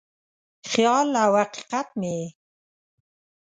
[0.71, 2.27] خیال او حقیقت مې یې